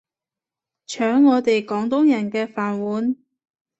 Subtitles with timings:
[0.87, 3.15] 搶我哋廣東人嘅飯碗